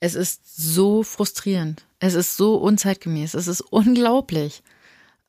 [0.00, 1.84] Es ist so frustrierend.
[1.98, 3.34] Es ist so unzeitgemäß.
[3.34, 4.62] Es ist unglaublich.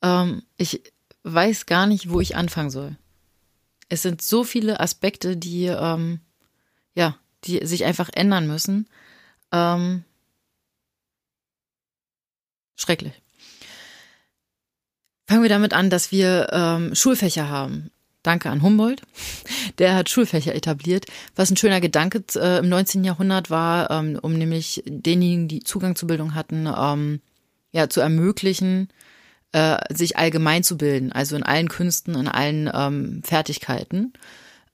[0.02, 0.82] Ähm, ich
[1.24, 2.96] weiß gar nicht, wo ich anfangen soll.
[3.90, 6.20] Es sind so viele Aspekte, die, ähm,
[6.94, 8.88] ja, die sich einfach ändern müssen.
[9.52, 10.04] Ähm,
[12.76, 13.14] schrecklich.
[15.28, 17.92] Fangen wir damit an, dass wir ähm, Schulfächer haben.
[18.30, 19.02] Danke an Humboldt.
[19.80, 23.04] Der hat Schulfächer etabliert, was ein schöner Gedanke äh, im 19.
[23.04, 27.22] Jahrhundert war, ähm, um nämlich denjenigen, die Zugang zur Bildung hatten, ähm,
[27.72, 28.90] ja, zu ermöglichen,
[29.52, 34.14] äh, sich allgemein zu bilden, also in allen Künsten, in allen ähm, Fertigkeiten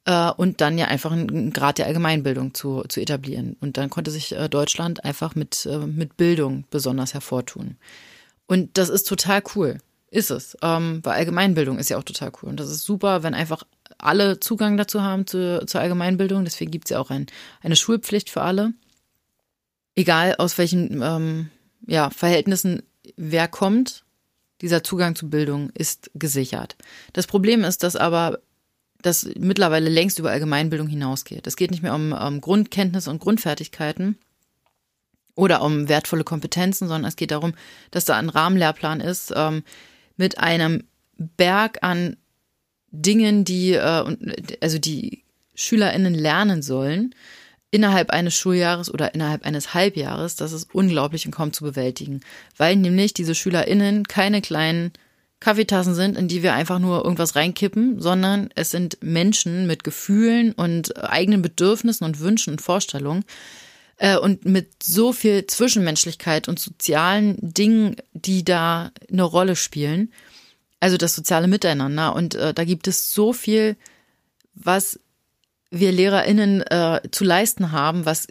[0.03, 3.55] äh, und dann ja einfach einen Grad der Allgemeinbildung zu, zu etablieren.
[3.61, 7.77] Und dann konnte sich äh, Deutschland einfach mit, äh, mit Bildung besonders hervortun.
[8.47, 9.77] Und das ist total cool.
[10.11, 10.57] Ist es.
[10.61, 12.49] Ähm, weil Allgemeinbildung ist ja auch total cool.
[12.49, 13.63] Und das ist super, wenn einfach
[13.97, 16.45] alle Zugang dazu haben zu, zur Allgemeinbildung.
[16.45, 17.27] Deswegen gibt es ja auch ein,
[17.61, 18.73] eine Schulpflicht für alle.
[19.95, 21.49] Egal aus welchen ähm,
[21.87, 22.83] ja, Verhältnissen
[23.15, 24.03] wer kommt,
[24.61, 26.75] dieser Zugang zu Bildung ist gesichert.
[27.13, 28.39] Das Problem ist, dass aber
[29.01, 31.45] das mittlerweile längst über Allgemeinbildung hinausgeht.
[31.45, 34.17] Es geht nicht mehr um, um Grundkenntnisse und Grundfertigkeiten
[35.35, 37.53] oder um wertvolle Kompetenzen, sondern es geht darum,
[37.91, 39.63] dass da ein Rahmenlehrplan ist, ähm,
[40.17, 40.83] mit einem
[41.17, 42.17] Berg an
[42.91, 44.17] Dingen, die, äh,
[44.61, 47.15] also die SchülerInnen lernen sollen,
[47.71, 52.21] innerhalb eines Schuljahres oder innerhalb eines Halbjahres, das ist unglaublich und kaum zu bewältigen.
[52.57, 54.93] Weil nämlich diese SchülerInnen keine kleinen
[55.41, 60.53] Kaffeetassen sind, in die wir einfach nur irgendwas reinkippen, sondern es sind Menschen mit Gefühlen
[60.53, 63.25] und eigenen Bedürfnissen und Wünschen und Vorstellungen,
[63.97, 70.11] äh, und mit so viel Zwischenmenschlichkeit und sozialen Dingen, die da eine Rolle spielen.
[70.79, 72.15] Also das soziale Miteinander.
[72.15, 73.75] Und äh, da gibt es so viel,
[74.53, 74.99] was
[75.71, 78.27] wir LehrerInnen äh, zu leisten haben, was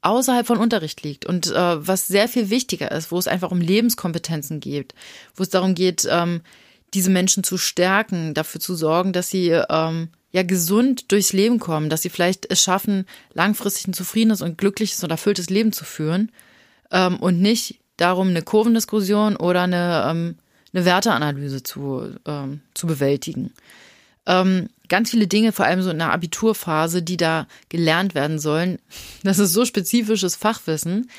[0.00, 3.60] außerhalb von Unterricht liegt und äh, was sehr viel wichtiger ist, wo es einfach um
[3.60, 4.94] Lebenskompetenzen geht,
[5.34, 6.42] wo es darum geht, ähm,
[6.94, 11.88] diese Menschen zu stärken, dafür zu sorgen, dass sie ähm, ja gesund durchs Leben kommen,
[11.88, 16.30] dass sie vielleicht es schaffen, langfristig ein zufriedenes und glückliches und erfülltes Leben zu führen
[16.90, 20.36] ähm, und nicht darum, eine Kurvendiskussion oder eine, ähm,
[20.72, 23.52] eine Werteanalyse zu, ähm, zu bewältigen.
[24.28, 28.78] Ähm, ganz viele Dinge, vor allem so in der Abiturphase, die da gelernt werden sollen.
[29.24, 31.10] Das ist so spezifisches Fachwissen.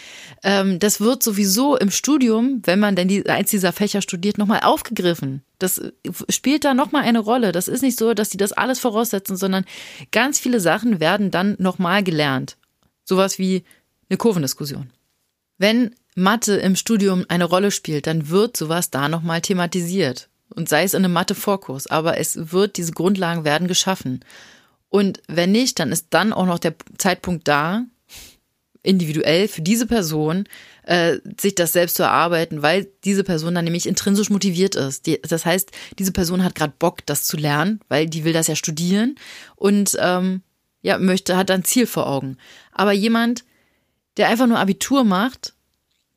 [0.43, 4.61] Ähm, das wird sowieso im Studium, wenn man denn die, eins dieser Fächer studiert, nochmal
[4.61, 5.41] aufgegriffen.
[5.57, 5.81] Das
[6.29, 7.51] spielt da nochmal eine Rolle.
[7.51, 9.65] Das ist nicht so, dass die das alles voraussetzen, sondern
[10.11, 12.57] ganz viele Sachen werden dann nochmal gelernt.
[13.05, 13.63] Sowas wie
[14.09, 14.91] eine Kurvendiskussion.
[15.57, 20.83] Wenn Mathe im Studium eine Rolle spielt, dann wird sowas da nochmal thematisiert und sei
[20.83, 24.23] es in einem Mathe-Vorkurs, aber es wird, diese Grundlagen werden geschaffen.
[24.89, 27.85] Und wenn nicht, dann ist dann auch noch der Zeitpunkt da,
[28.81, 30.45] individuell für diese Person
[30.83, 35.05] äh, sich das selbst zu erarbeiten, weil diese Person dann nämlich intrinsisch motiviert ist.
[35.05, 38.47] Die, das heißt, diese Person hat gerade Bock, das zu lernen, weil die will das
[38.47, 39.15] ja studieren
[39.55, 40.41] und ähm,
[40.81, 42.37] ja möchte, hat ein Ziel vor Augen.
[42.71, 43.43] Aber jemand,
[44.17, 45.53] der einfach nur Abitur macht,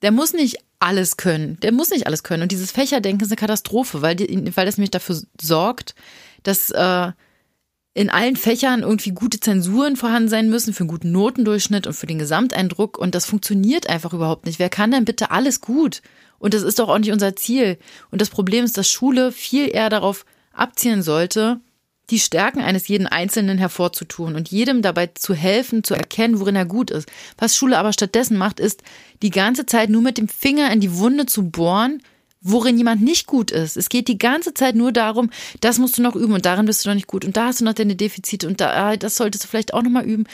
[0.03, 1.59] der muss nicht alles können.
[1.61, 2.43] Der muss nicht alles können.
[2.43, 5.95] Und dieses Fächerdenken ist eine Katastrophe, weil, die, weil das nämlich dafür sorgt,
[6.43, 7.13] dass äh,
[7.95, 12.07] in allen Fächern irgendwie gute Zensuren vorhanden sein müssen für einen guten Notendurchschnitt und für
[12.07, 12.99] den Gesamteindruck.
[12.99, 14.59] Und das funktioniert einfach überhaupt nicht.
[14.59, 16.03] Wer kann denn bitte alles gut?
[16.39, 17.79] Und das ist doch auch nicht unser Ziel.
[18.11, 21.61] Und das Problem ist, dass Schule viel eher darauf abzielen sollte,
[22.11, 26.67] die Stärken eines jeden Einzelnen hervorzutun und jedem dabei zu helfen, zu erkennen, worin er
[26.67, 27.11] gut ist.
[27.39, 28.83] Was Schule aber stattdessen macht, ist,
[29.23, 32.03] die ganze Zeit nur mit dem Finger in die Wunde zu bohren,
[32.43, 33.77] worin jemand nicht gut ist.
[33.77, 36.85] Es geht die ganze Zeit nur darum, das musst du noch üben und darin bist
[36.85, 39.15] du noch nicht gut und da hast du noch deine Defizite und da, ah, das
[39.15, 40.25] solltest du vielleicht auch noch mal üben.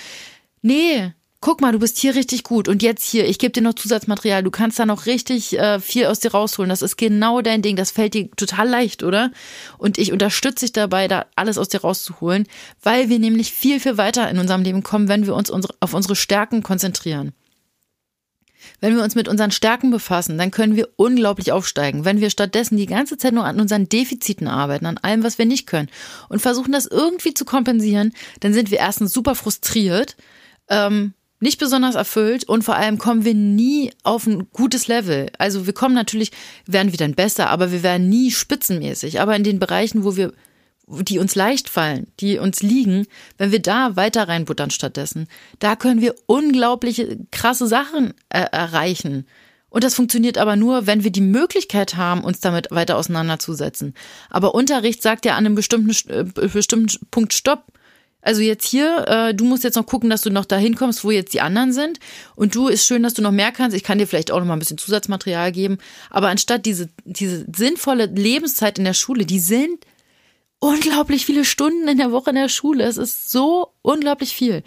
[0.63, 3.75] Nee, guck mal, du bist hier richtig gut und jetzt hier, ich gebe dir noch
[3.75, 6.69] Zusatzmaterial, du kannst da noch richtig äh, viel aus dir rausholen.
[6.69, 9.31] Das ist genau dein Ding, das fällt dir total leicht, oder?
[9.79, 12.47] Und ich unterstütze dich dabei, da alles aus dir rauszuholen,
[12.83, 15.95] weil wir nämlich viel, viel weiter in unserem Leben kommen, wenn wir uns unsere, auf
[15.95, 17.33] unsere Stärken konzentrieren.
[18.81, 22.05] Wenn wir uns mit unseren Stärken befassen, dann können wir unglaublich aufsteigen.
[22.05, 25.47] Wenn wir stattdessen die ganze Zeit nur an unseren Defiziten arbeiten, an allem, was wir
[25.47, 25.89] nicht können
[26.29, 30.17] und versuchen, das irgendwie zu kompensieren, dann sind wir erstens super frustriert,
[30.69, 35.31] ähm, nicht besonders erfüllt und vor allem kommen wir nie auf ein gutes Level.
[35.39, 36.33] Also wir kommen natürlich,
[36.67, 39.21] werden wir dann besser, aber wir werden nie spitzenmäßig.
[39.21, 40.33] Aber in den Bereichen, wo wir,
[40.87, 43.07] die uns leicht fallen, die uns liegen,
[43.37, 49.27] wenn wir da weiter reinbuttern stattdessen, da können wir unglaubliche krasse Sachen äh, erreichen.
[49.71, 53.95] Und das funktioniert aber nur, wenn wir die Möglichkeit haben, uns damit weiter auseinanderzusetzen.
[54.31, 57.65] Aber Unterricht sagt ja an einem bestimmten, äh, bestimmten Punkt Stopp.
[58.29, 61.11] Also jetzt hier, äh, du musst jetzt noch gucken, dass du noch dahin kommst, wo
[61.11, 61.99] jetzt die anderen sind.
[62.37, 63.75] Und du ist schön, dass du noch mehr kannst.
[63.75, 65.79] Ich kann dir vielleicht auch noch mal ein bisschen Zusatzmaterial geben.
[66.11, 69.83] Aber anstatt diese, diese sinnvolle Lebenszeit in der Schule, die sind
[70.59, 72.85] unglaublich viele Stunden in der Woche in der Schule.
[72.85, 74.63] Es ist so unglaublich viel.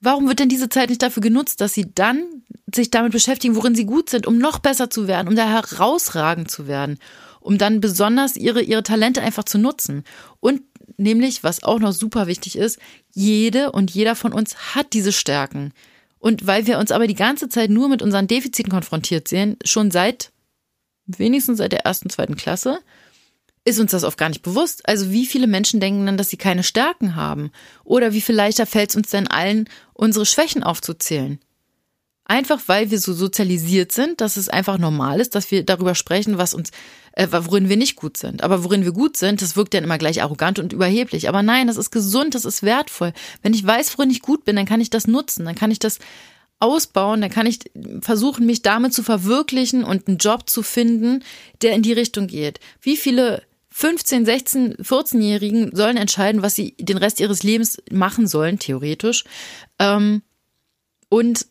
[0.00, 3.74] Warum wird denn diese Zeit nicht dafür genutzt, dass sie dann sich damit beschäftigen, worin
[3.74, 7.00] sie gut sind, um noch besser zu werden, um da herausragend zu werden,
[7.40, 10.04] um dann besonders ihre, ihre Talente einfach zu nutzen?
[10.38, 10.62] Und
[10.96, 12.78] nämlich, was auch noch super wichtig ist,
[13.12, 15.72] jede und jeder von uns hat diese Stärken.
[16.18, 19.90] Und weil wir uns aber die ganze Zeit nur mit unseren Defiziten konfrontiert sehen, schon
[19.90, 20.32] seit,
[21.06, 22.80] wenigstens seit der ersten, zweiten Klasse,
[23.64, 24.88] ist uns das oft gar nicht bewusst.
[24.88, 27.50] Also wie viele Menschen denken dann, dass sie keine Stärken haben?
[27.84, 31.40] Oder wie viel leichter fällt es uns denn allen, unsere Schwächen aufzuzählen?
[32.24, 36.38] Einfach weil wir so sozialisiert sind, dass es einfach normal ist, dass wir darüber sprechen,
[36.38, 36.70] was uns,
[37.16, 38.44] äh, worin wir nicht gut sind.
[38.44, 41.28] Aber worin wir gut sind, das wirkt dann immer gleich arrogant und überheblich.
[41.28, 43.12] Aber nein, das ist gesund, das ist wertvoll.
[43.42, 45.78] Wenn ich weiß, worin ich gut bin, dann kann ich das nutzen, dann kann ich
[45.78, 45.98] das
[46.58, 47.58] ausbauen, dann kann ich
[48.00, 51.24] versuchen, mich damit zu verwirklichen und einen Job zu finden,
[51.62, 52.60] der in die Richtung geht.
[52.80, 58.58] Wie viele 15, 16, 14-Jährigen sollen entscheiden, was sie den Rest ihres Lebens machen sollen,
[58.58, 59.24] theoretisch.
[59.78, 60.22] Ähm,
[61.08, 61.46] und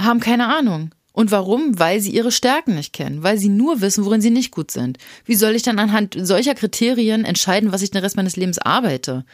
[0.00, 0.94] haben keine Ahnung.
[1.12, 1.78] Und warum?
[1.78, 4.98] Weil sie ihre Stärken nicht kennen, weil sie nur wissen, worin sie nicht gut sind.
[5.24, 9.24] Wie soll ich dann anhand solcher Kriterien entscheiden, was ich den Rest meines Lebens arbeite?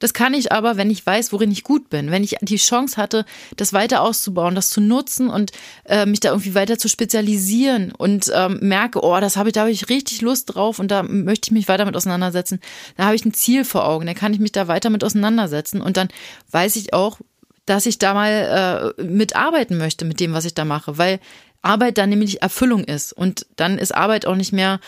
[0.00, 2.96] Das kann ich aber, wenn ich weiß, worin ich gut bin, wenn ich die Chance
[2.96, 3.24] hatte,
[3.56, 5.52] das weiter auszubauen, das zu nutzen und
[5.84, 9.60] äh, mich da irgendwie weiter zu spezialisieren und ähm, merke, oh, das habe ich, da
[9.60, 12.58] habe ich richtig Lust drauf und da möchte ich mich weiter mit auseinandersetzen.
[12.96, 15.80] Da habe ich ein Ziel vor Augen, dann kann ich mich da weiter mit auseinandersetzen
[15.80, 16.08] und dann
[16.50, 17.20] weiß ich auch,
[17.66, 21.20] dass ich da mal äh, mitarbeiten möchte mit dem, was ich da mache, weil
[21.62, 24.80] Arbeit dann nämlich Erfüllung ist und dann ist Arbeit auch nicht mehr,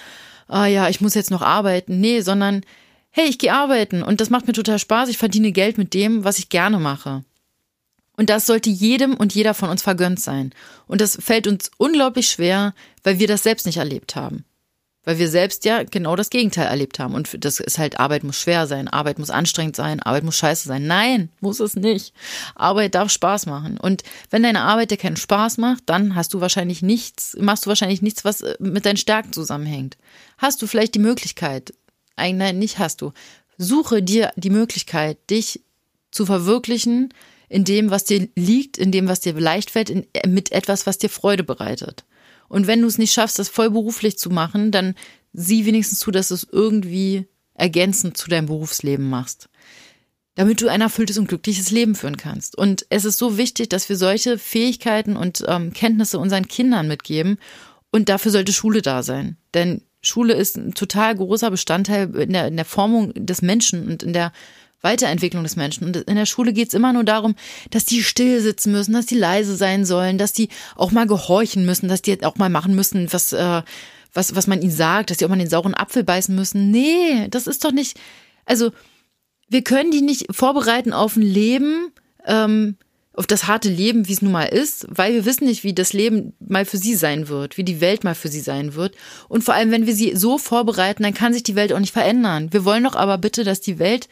[0.49, 2.63] ah ja, ich muss jetzt noch arbeiten, nee, sondern
[3.11, 6.25] hey, ich gehe arbeiten und das macht mir total Spaß, ich verdiene Geld mit dem,
[6.25, 7.25] was ich gerne mache.
[8.17, 10.53] Und das sollte jedem und jeder von uns vergönnt sein.
[10.87, 14.45] Und das fällt uns unglaublich schwer, weil wir das selbst nicht erlebt haben.
[15.07, 17.15] Weil wir selbst ja genau das Gegenteil erlebt haben.
[17.15, 20.69] Und das ist halt, Arbeit muss schwer sein, Arbeit muss anstrengend sein, Arbeit muss scheiße
[20.69, 20.87] sein.
[20.87, 22.13] Nein, muss es nicht.
[22.57, 23.79] Arbeit darf Spaß machen.
[23.79, 27.69] Und wenn deine Arbeit dir keinen Spaß macht, dann hast du wahrscheinlich nichts, machst du
[27.69, 29.97] wahrscheinlich nichts, was äh, mit deinen Stärken zusammenhängt.
[30.39, 31.73] Hast du vielleicht die Möglichkeit,
[32.17, 33.13] eigentlich nein, nicht hast du,
[33.59, 35.63] suche dir die Möglichkeit, dich
[36.11, 37.15] zu verwirklichen
[37.49, 40.99] in dem, was dir liegt, in dem, was dir leicht fällt, in, mit etwas, was
[40.99, 42.05] dir Freude bereitet.
[42.49, 44.95] Und wenn du es nicht schaffst, das vollberuflich zu machen, dann
[45.33, 49.49] sieh wenigstens zu, dass du es irgendwie ergänzend zu deinem Berufsleben machst.
[50.35, 52.59] Damit du ein erfülltes und glückliches Leben führen kannst.
[52.59, 57.39] Und es ist so wichtig, dass wir solche Fähigkeiten und ähm, Kenntnisse unseren Kindern mitgeben.
[57.91, 59.39] Und dafür sollte Schule da sein.
[59.55, 64.03] Denn Schule ist ein total großer Bestandteil in der, in der Formung des Menschen und
[64.03, 64.33] in der
[64.83, 65.85] Weiterentwicklung des Menschen.
[65.85, 67.35] Und in der Schule geht es immer nur darum,
[67.71, 71.67] dass die still sitzen müssen, dass die leise sein sollen, dass die auch mal gehorchen
[71.67, 73.63] müssen, dass die auch mal machen müssen, was, äh,
[74.13, 76.71] was, was man ihnen sagt, dass die auch mal den sauren Apfel beißen müssen.
[76.71, 77.99] Nee, das ist doch nicht.
[78.45, 78.71] Also,
[79.49, 81.93] wir können die nicht vorbereiten auf ein Leben,
[82.27, 82.77] ähm,
[83.13, 85.95] auf das harte Leben, wie es nun mal ist, weil wir wissen nicht, wie das
[85.95, 88.95] Leben mal für sie sein wird, wie die Welt mal für sie sein wird.
[89.29, 91.95] Und vor allem, wenn wir sie so vorbereiten, dann kann sich die Welt auch nicht
[91.95, 92.53] verändern.
[92.53, 94.09] Wir wollen doch aber bitte, dass die Welt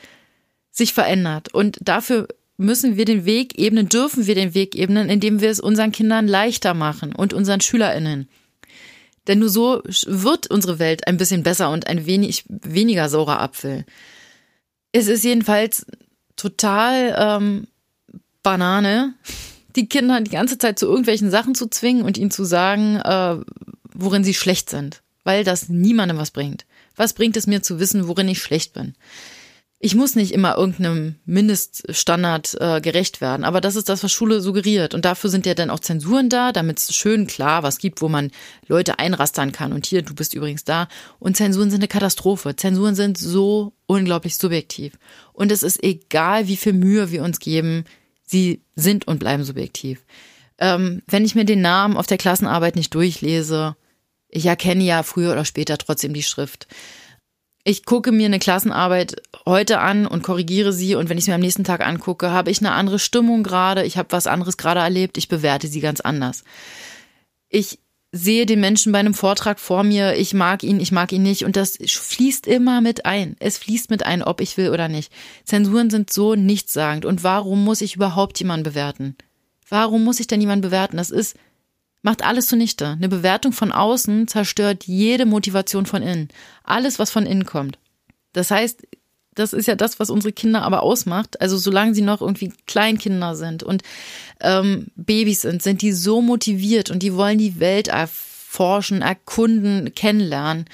[0.74, 1.54] sich verändert.
[1.54, 5.60] Und dafür müssen wir den Weg ebnen, dürfen wir den Weg ebnen, indem wir es
[5.60, 8.28] unseren Kindern leichter machen und unseren SchülerInnen.
[9.26, 13.86] Denn nur so wird unsere Welt ein bisschen besser und ein wenig weniger saurer Apfel.
[14.92, 15.86] Es ist jedenfalls
[16.36, 17.66] total ähm,
[18.42, 19.14] Banane,
[19.76, 23.38] die Kinder die ganze Zeit zu irgendwelchen Sachen zu zwingen und ihnen zu sagen, äh,
[23.92, 26.66] worin sie schlecht sind, weil das niemandem was bringt.
[26.96, 28.94] Was bringt es mir zu wissen, worin ich schlecht bin?
[29.80, 34.40] Ich muss nicht immer irgendeinem Mindeststandard äh, gerecht werden, aber das ist das, was Schule
[34.40, 34.94] suggeriert.
[34.94, 38.08] Und dafür sind ja dann auch Zensuren da, damit es schön klar was gibt, wo
[38.08, 38.30] man
[38.66, 39.72] Leute einrastern kann.
[39.74, 40.88] Und hier, du bist übrigens da.
[41.18, 42.56] Und Zensuren sind eine Katastrophe.
[42.56, 44.94] Zensuren sind so unglaublich subjektiv.
[45.34, 47.84] Und es ist egal, wie viel Mühe wir uns geben,
[48.24, 50.04] sie sind und bleiben subjektiv.
[50.58, 53.76] Ähm, wenn ich mir den Namen auf der Klassenarbeit nicht durchlese,
[54.28, 56.66] ich erkenne ja früher oder später trotzdem die Schrift.
[57.64, 59.16] Ich gucke mir eine Klassenarbeit
[59.46, 62.50] heute an und korrigiere sie und wenn ich es mir am nächsten Tag angucke, habe
[62.50, 66.00] ich eine andere Stimmung gerade, ich habe was anderes gerade erlebt, ich bewerte sie ganz
[66.00, 66.44] anders.
[67.48, 67.78] Ich
[68.10, 71.44] sehe den Menschen bei einem Vortrag vor mir, ich mag ihn, ich mag ihn nicht
[71.44, 73.36] und das fließt immer mit ein.
[73.40, 75.12] Es fließt mit ein, ob ich will oder nicht.
[75.44, 79.16] Zensuren sind so nichtssagend und warum muss ich überhaupt jemanden bewerten?
[79.68, 80.96] Warum muss ich denn jemanden bewerten?
[80.96, 81.36] Das ist
[82.02, 82.86] macht alles zunichte.
[82.86, 86.28] Eine Bewertung von außen zerstört jede Motivation von innen.
[86.62, 87.78] Alles, was von innen kommt.
[88.32, 88.86] Das heißt,
[89.34, 91.40] das ist ja das, was unsere Kinder aber ausmacht.
[91.40, 93.82] Also solange sie noch irgendwie Kleinkinder sind und
[94.40, 100.66] ähm, Babys sind, sind die so motiviert und die wollen die Welt erforschen, erkunden, kennenlernen.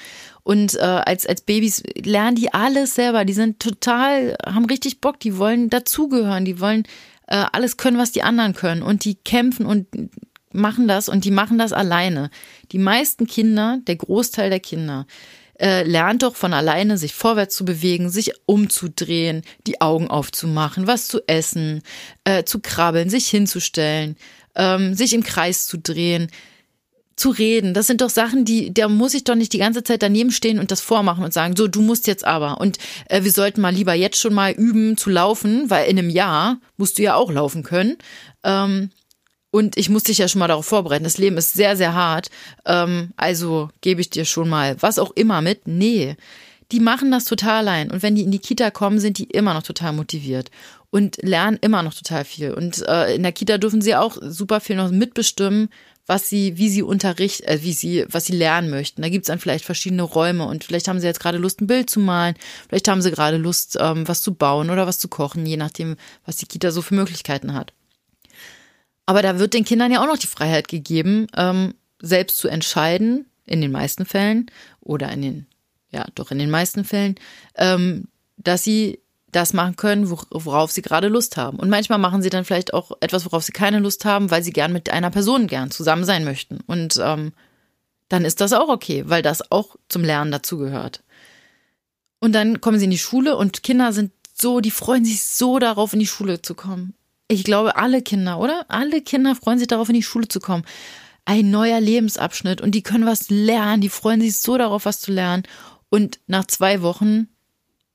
[0.43, 3.25] Und äh, als, als Babys lernen die alles selber.
[3.25, 6.83] Die sind total, haben richtig Bock, die wollen dazugehören, die wollen
[7.27, 8.81] äh, alles können, was die anderen können.
[8.81, 9.87] Und die kämpfen und
[10.51, 12.29] machen das und die machen das alleine.
[12.71, 15.05] Die meisten Kinder, der Großteil der Kinder,
[15.61, 21.07] äh, lernt doch von alleine, sich vorwärts zu bewegen, sich umzudrehen, die Augen aufzumachen, was
[21.07, 21.83] zu essen,
[22.23, 24.17] äh, zu krabbeln, sich hinzustellen,
[24.55, 26.31] ähm, sich im Kreis zu drehen,
[27.15, 27.75] zu reden.
[27.75, 30.57] Das sind doch Sachen, die, da muss ich doch nicht die ganze Zeit daneben stehen
[30.57, 32.59] und das vormachen und sagen, so, du musst jetzt aber.
[32.59, 36.09] Und äh, wir sollten mal lieber jetzt schon mal üben zu laufen, weil in einem
[36.09, 37.97] Jahr musst du ja auch laufen können.
[38.43, 38.89] Ähm,
[39.51, 41.03] und ich muss dich ja schon mal darauf vorbereiten.
[41.03, 42.29] Das Leben ist sehr, sehr hart.
[42.65, 45.67] Ähm, also gebe ich dir schon mal was auch immer mit.
[45.67, 46.15] Nee,
[46.71, 47.91] die machen das total allein.
[47.91, 50.49] Und wenn die in die Kita kommen, sind die immer noch total motiviert
[50.89, 52.53] und lernen immer noch total viel.
[52.53, 55.69] Und äh, in der Kita dürfen sie auch super viel noch mitbestimmen,
[56.07, 59.01] was sie, wie sie unterrichten, äh, wie sie, was sie lernen möchten.
[59.01, 61.89] Da gibt's dann vielleicht verschiedene Räume und vielleicht haben sie jetzt gerade Lust, ein Bild
[61.89, 62.35] zu malen,
[62.69, 65.95] vielleicht haben sie gerade Lust, ähm, was zu bauen oder was zu kochen, je nachdem,
[66.25, 67.73] was die Kita so für Möglichkeiten hat.
[69.05, 73.25] Aber da wird den Kindern ja auch noch die Freiheit gegeben, ähm, selbst zu entscheiden,
[73.45, 75.47] in den meisten Fällen oder in den,
[75.89, 77.15] ja, doch in den meisten Fällen,
[77.55, 78.99] ähm, dass sie
[79.31, 81.57] das machen können, worauf sie gerade Lust haben.
[81.57, 84.51] Und manchmal machen sie dann vielleicht auch etwas, worauf sie keine Lust haben, weil sie
[84.51, 86.59] gern mit einer Person gern zusammen sein möchten.
[86.67, 87.31] Und ähm,
[88.09, 91.01] dann ist das auch okay, weil das auch zum Lernen dazugehört.
[92.19, 95.59] Und dann kommen sie in die Schule und Kinder sind so, die freuen sich so
[95.59, 96.93] darauf, in die Schule zu kommen.
[97.31, 98.65] Ich glaube, alle Kinder, oder?
[98.67, 100.65] Alle Kinder freuen sich darauf, in die Schule zu kommen.
[101.23, 105.13] Ein neuer Lebensabschnitt und die können was lernen, die freuen sich so darauf, was zu
[105.13, 105.43] lernen.
[105.89, 107.29] Und nach zwei Wochen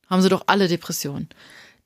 [0.08, 1.28] haben sie doch alle Depressionen.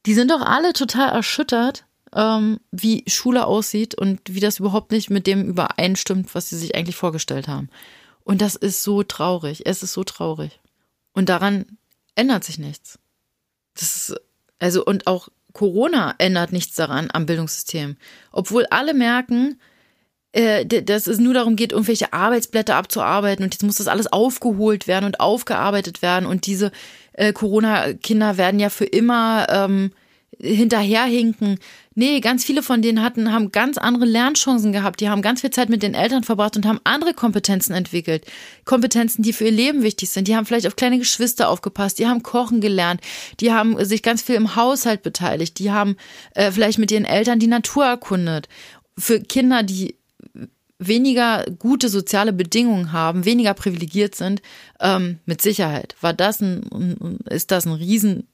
[0.06, 5.10] Die sind doch alle total erschüttert, ähm, wie Schule aussieht und wie das überhaupt nicht
[5.10, 7.68] mit dem übereinstimmt, was sie sich eigentlich vorgestellt haben.
[8.22, 9.62] Und das ist so traurig.
[9.66, 10.60] Es ist so traurig.
[11.14, 11.66] Und daran
[12.14, 13.00] ändert sich nichts.
[13.74, 14.20] Das ist,
[14.60, 17.96] also, und auch Corona ändert nichts daran am Bildungssystem.
[18.32, 19.60] Obwohl alle merken,
[20.32, 24.86] äh, dass es nur darum geht, irgendwelche Arbeitsblätter abzuarbeiten und jetzt muss das alles aufgeholt
[24.86, 26.70] werden und aufgearbeitet werden und diese
[27.14, 29.92] äh, Corona-Kinder werden ja für immer ähm,
[30.38, 31.58] hinterherhinken.
[31.96, 35.00] Nee, ganz viele von denen hatten, haben ganz andere Lernchancen gehabt.
[35.00, 38.24] Die haben ganz viel Zeit mit den Eltern verbracht und haben andere Kompetenzen entwickelt.
[38.64, 40.28] Kompetenzen, die für ihr Leben wichtig sind.
[40.28, 41.98] Die haben vielleicht auf kleine Geschwister aufgepasst.
[41.98, 43.00] Die haben kochen gelernt.
[43.40, 45.58] Die haben sich ganz viel im Haushalt beteiligt.
[45.58, 45.96] Die haben
[46.36, 48.48] äh, vielleicht mit ihren Eltern die Natur erkundet.
[48.96, 49.96] Für Kinder, die
[50.78, 54.42] weniger gute soziale Bedingungen haben, weniger privilegiert sind,
[54.80, 58.29] ähm, mit Sicherheit war das ein, ist das ein riesen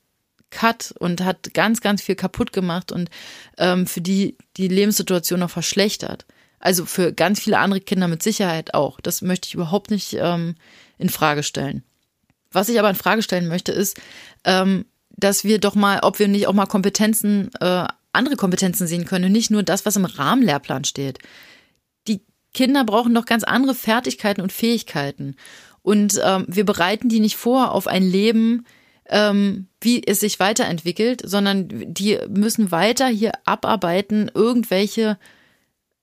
[0.50, 3.10] Cut und hat ganz, ganz viel kaputt gemacht und
[3.58, 6.26] ähm, für die die Lebenssituation noch verschlechtert.
[6.58, 9.00] Also für ganz viele andere Kinder mit Sicherheit auch.
[9.00, 10.54] Das möchte ich überhaupt nicht ähm,
[10.98, 11.82] in Frage stellen.
[12.50, 14.00] Was ich aber in Frage stellen möchte, ist,
[14.44, 19.04] ähm, dass wir doch mal, ob wir nicht auch mal Kompetenzen, äh, andere Kompetenzen sehen
[19.04, 21.18] können, nicht nur das, was im Rahmenlehrplan steht.
[22.08, 22.22] Die
[22.54, 25.36] Kinder brauchen doch ganz andere Fertigkeiten und Fähigkeiten.
[25.82, 28.66] Und ähm, wir bereiten die nicht vor auf ein Leben,
[29.08, 35.18] ähm, wie es sich weiterentwickelt, sondern die müssen weiter hier abarbeiten, irgendwelche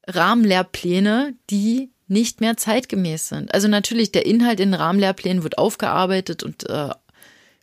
[0.08, 3.54] Rahmenlehrpläne, die nicht mehr zeitgemäß sind.
[3.54, 6.90] Also natürlich, der Inhalt in Rahmenlehrplänen wird aufgearbeitet und äh,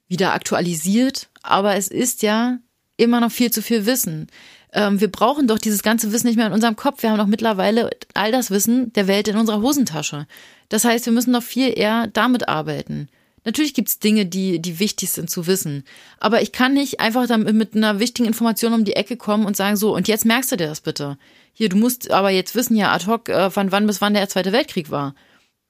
[0.09, 2.59] wieder aktualisiert, aber es ist ja
[2.97, 4.26] immer noch viel zu viel Wissen.
[4.73, 7.02] Ähm, wir brauchen doch dieses ganze Wissen nicht mehr in unserem Kopf.
[7.02, 10.26] Wir haben doch mittlerweile all das Wissen der Welt in unserer Hosentasche.
[10.68, 13.09] Das heißt, wir müssen doch viel eher damit arbeiten.
[13.44, 15.85] Natürlich gibt's Dinge, die, die wichtig sind zu wissen.
[16.18, 19.56] Aber ich kann nicht einfach damit mit einer wichtigen Information um die Ecke kommen und
[19.56, 21.16] sagen, so, und jetzt merkst du dir das bitte.
[21.52, 24.28] Hier, du musst aber jetzt wissen ja ad hoc, äh, von wann bis wann der
[24.28, 25.14] Zweite Weltkrieg war.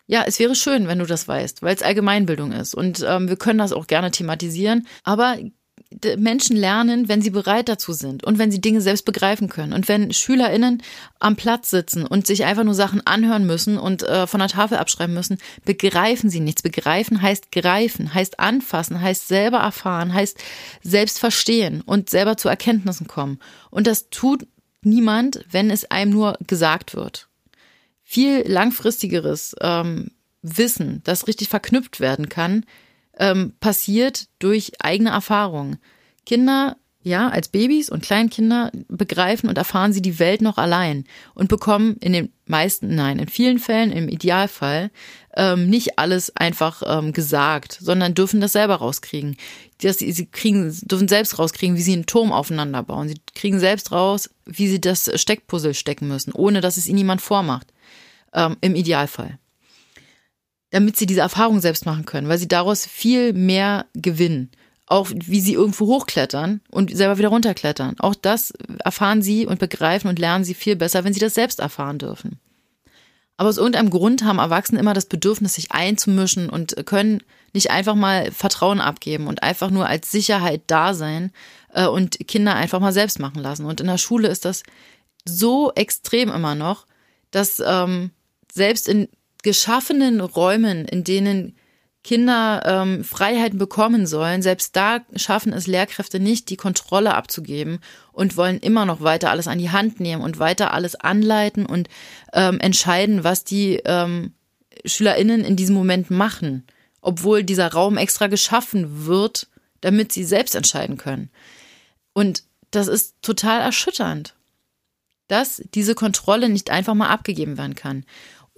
[0.07, 2.75] Ja, es wäre schön, wenn du das weißt, weil es Allgemeinbildung ist.
[2.75, 4.89] Und ähm, wir können das auch gerne thematisieren.
[5.05, 5.39] Aber
[6.17, 9.73] Menschen lernen, wenn sie bereit dazu sind und wenn sie Dinge selbst begreifen können.
[9.73, 10.83] Und wenn SchülerInnen
[11.19, 14.79] am Platz sitzen und sich einfach nur Sachen anhören müssen und äh, von der Tafel
[14.79, 16.63] abschreiben müssen, begreifen sie nichts.
[16.63, 20.39] Begreifen heißt greifen, heißt anfassen, heißt selber erfahren, heißt
[20.83, 23.41] selbst verstehen und selber zu Erkenntnissen kommen.
[23.71, 24.47] Und das tut
[24.83, 27.29] niemand, wenn es einem nur gesagt wird.
[28.05, 32.65] Viel langfristigeres ähm, Wissen, das richtig verknüpft werden kann,
[33.21, 35.79] ähm, passiert durch eigene Erfahrungen.
[36.27, 41.49] Kinder, ja, als Babys und Kleinkinder begreifen und erfahren sie die Welt noch allein und
[41.49, 44.91] bekommen in den meisten, nein, in vielen Fällen, im Idealfall,
[45.35, 49.37] ähm, nicht alles einfach ähm, gesagt, sondern dürfen das selber rauskriegen.
[49.81, 53.09] Das, sie kriegen, dürfen selbst rauskriegen, wie sie einen Turm aufeinander bauen.
[53.09, 57.23] Sie kriegen selbst raus, wie sie das Steckpuzzle stecken müssen, ohne dass es ihnen jemand
[57.23, 57.73] vormacht.
[58.33, 59.40] Ähm, Im Idealfall
[60.71, 64.51] damit sie diese Erfahrung selbst machen können, weil sie daraus viel mehr gewinnen.
[64.87, 67.97] Auch wie sie irgendwo hochklettern und selber wieder runterklettern.
[68.01, 68.53] Auch das
[68.85, 72.41] erfahren sie und begreifen und lernen sie viel besser, wenn sie das selbst erfahren dürfen.
[73.37, 77.23] Aber aus irgendeinem Grund haben Erwachsene immer das Bedürfnis, sich einzumischen und können
[77.55, 81.33] nicht einfach mal Vertrauen abgeben und einfach nur als Sicherheit da sein
[81.73, 83.65] äh, und Kinder einfach mal selbst machen lassen.
[83.65, 84.63] Und in der Schule ist das
[85.25, 86.87] so extrem immer noch,
[87.31, 88.11] dass ähm,
[88.53, 89.09] selbst in
[89.43, 91.57] geschaffenen Räumen, in denen
[92.03, 97.79] Kinder ähm, Freiheiten bekommen sollen, selbst da schaffen es Lehrkräfte nicht, die Kontrolle abzugeben
[98.13, 101.89] und wollen immer noch weiter alles an die Hand nehmen und weiter alles anleiten und
[102.33, 104.33] ähm, entscheiden, was die ähm,
[104.87, 106.65] SchülerInnen in diesem Moment machen,
[107.03, 109.49] obwohl dieser Raum extra geschaffen wird,
[109.83, 111.31] damit sie selbst entscheiden können.
[112.15, 114.35] Und das ist total erschütternd,
[115.29, 118.05] dass diese Kontrolle nicht einfach mal abgegeben werden kann.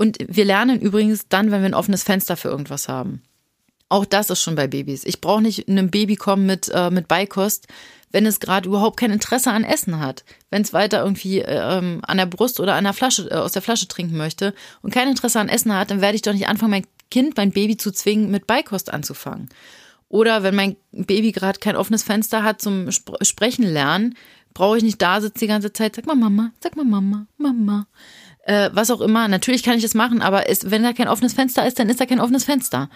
[0.03, 3.23] Und wir lernen übrigens dann, wenn wir ein offenes Fenster für irgendwas haben.
[3.89, 5.05] Auch das ist schon bei Babys.
[5.05, 7.69] Ich brauche nicht in einem Baby kommen mit, äh, mit Beikost,
[8.11, 10.25] wenn es gerade überhaupt kein Interesse an Essen hat.
[10.51, 13.63] Wenn es weiter irgendwie ähm, an der Brust oder an der Flasche, äh, aus der
[13.63, 16.73] Flasche trinken möchte und kein Interesse an Essen hat, dann werde ich doch nicht anfangen,
[16.73, 19.51] mein Kind, mein Baby zu zwingen, mit Beikost anzufangen.
[20.09, 24.17] Oder wenn mein Baby gerade kein offenes Fenster hat zum Sp Sprechen lernen,
[24.53, 27.87] brauche ich nicht da sitzen die ganze Zeit, sag mal Mama, sag mal Mama, Mama
[28.43, 29.29] äh, was auch immer.
[29.29, 32.01] Natürlich kann ich das machen, aber ist, wenn da kein offenes Fenster ist, dann ist
[32.01, 32.89] da kein offenes Fenster.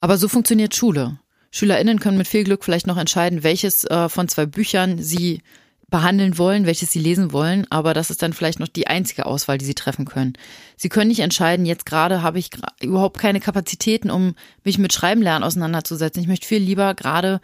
[0.00, 1.18] Aber so funktioniert Schule.
[1.50, 5.42] SchülerInnen können mit viel Glück vielleicht noch entscheiden, welches äh, von zwei Büchern sie
[5.90, 9.58] behandeln wollen, welches sie lesen wollen, aber das ist dann vielleicht noch die einzige Auswahl,
[9.58, 10.34] die sie treffen können.
[10.76, 12.50] Sie können nicht entscheiden, jetzt gerade habe ich
[12.80, 16.22] überhaupt keine Kapazitäten, um mich mit Schreiben lernen auseinanderzusetzen.
[16.22, 17.40] Ich möchte viel lieber gerade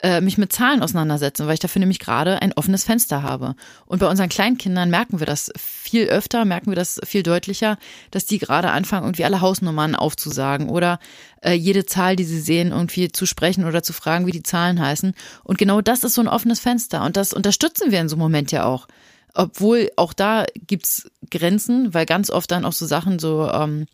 [0.00, 3.56] äh, mich mit Zahlen auseinandersetzen, weil ich dafür nämlich gerade ein offenes Fenster habe.
[3.86, 7.78] Und bei unseren Kleinkindern merken wir das viel öfter, merken wir das viel deutlicher,
[8.10, 11.00] dass die gerade anfangen, irgendwie alle Hausnummern aufzusagen oder
[11.42, 14.80] äh, jede Zahl, die sie sehen, irgendwie zu sprechen oder zu fragen, wie die Zahlen
[14.80, 15.14] heißen.
[15.42, 17.04] Und genau das ist so ein offenes Fenster.
[17.04, 18.86] Und das unterstützen wir in so einem Moment ja auch.
[19.34, 23.86] Obwohl auch da gibt's Grenzen, weil ganz oft dann auch so Sachen so ähm,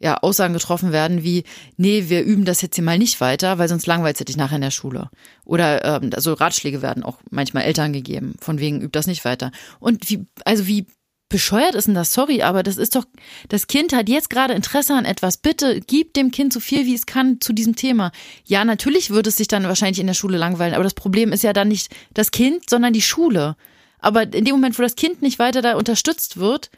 [0.00, 1.44] ja, Aussagen getroffen werden wie,
[1.76, 4.56] nee, wir üben das jetzt hier mal nicht weiter, weil sonst langweilt es dich nachher
[4.56, 5.10] in der Schule.
[5.44, 9.50] Oder ähm, also Ratschläge werden auch manchmal Eltern gegeben, von wegen übt das nicht weiter.
[9.80, 10.86] Und wie, also wie
[11.28, 12.12] bescheuert ist denn das?
[12.12, 13.04] Sorry, aber das ist doch,
[13.48, 15.36] das Kind hat jetzt gerade Interesse an etwas.
[15.36, 18.12] Bitte gib dem Kind so viel, wie es kann zu diesem Thema.
[18.44, 21.42] Ja, natürlich würde es sich dann wahrscheinlich in der Schule langweilen, aber das Problem ist
[21.42, 23.56] ja dann nicht das Kind, sondern die Schule.
[23.98, 26.70] Aber in dem Moment, wo das Kind nicht weiter da unterstützt wird,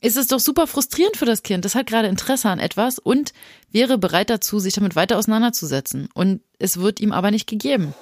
[0.00, 1.64] ist es doch super frustrierend für das Kind.
[1.64, 3.32] Das hat gerade Interesse an etwas und
[3.70, 6.08] wäre bereit dazu, sich damit weiter auseinanderzusetzen.
[6.14, 7.94] Und es wird ihm aber nicht gegeben.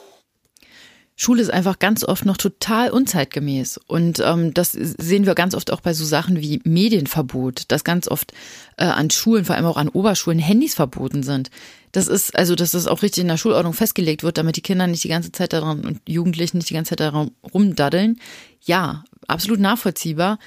[1.20, 3.80] Schule ist einfach ganz oft noch total unzeitgemäß.
[3.88, 8.06] Und ähm, das sehen wir ganz oft auch bei so Sachen wie Medienverbot, dass ganz
[8.06, 8.32] oft
[8.76, 11.50] äh, an Schulen, vor allem auch an Oberschulen, Handys verboten sind.
[11.90, 14.86] Das ist, also, dass das auch richtig in der Schulordnung festgelegt wird, damit die Kinder
[14.86, 18.20] nicht die ganze Zeit daran und Jugendlichen nicht die ganze Zeit daran rumdaddeln.
[18.60, 20.38] Ja, absolut nachvollziehbar.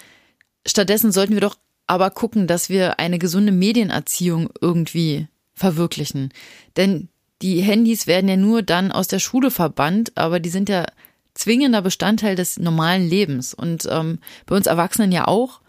[0.66, 6.32] Stattdessen sollten wir doch aber gucken, dass wir eine gesunde Medienerziehung irgendwie verwirklichen.
[6.78, 7.10] Denn
[7.42, 10.86] die Handys werden ja nur dann aus der Schule verbannt, aber die sind ja
[11.34, 13.54] zwingender Bestandteil des normalen Lebens.
[13.54, 15.62] Und ähm, bei uns Erwachsenen ja auch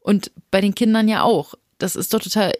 [0.00, 1.54] und bei den Kindern ja auch.
[1.78, 2.52] Das ist doch total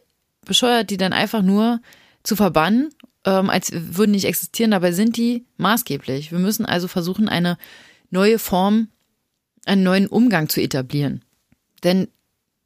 [0.44, 1.80] bescheuert, die dann einfach nur
[2.22, 2.90] zu verbannen,
[3.24, 4.70] ähm, als würden nicht existieren.
[4.70, 6.30] Dabei sind die maßgeblich.
[6.30, 7.58] Wir müssen also versuchen, eine
[8.10, 8.88] neue Form,
[9.66, 11.24] einen neuen Umgang zu etablieren.
[11.84, 12.08] Denn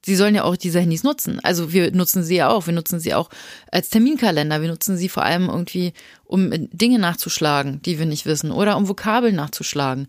[0.05, 1.40] sie sollen ja auch diese Handys nutzen.
[1.42, 2.66] Also wir nutzen sie ja auch.
[2.66, 3.31] Wir nutzen sie auch
[3.70, 4.61] als Terminkalender.
[4.61, 5.92] Wir nutzen sie vor allem irgendwie,
[6.25, 10.09] um Dinge nachzuschlagen, die wir nicht wissen oder um Vokabeln nachzuschlagen.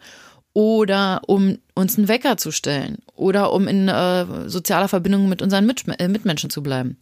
[0.53, 5.65] Oder um uns einen Wecker zu stellen oder um in äh, sozialer Verbindung mit unseren
[5.65, 6.97] mit äh, Mitmenschen zu bleiben